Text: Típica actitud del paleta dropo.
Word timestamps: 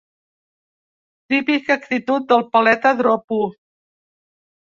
Típica 1.33 1.75
actitud 1.75 2.25
del 2.31 2.45
paleta 2.55 2.95
dropo. 3.03 3.39